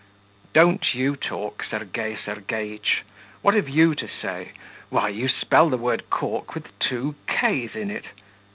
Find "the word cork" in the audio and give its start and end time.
5.69-6.55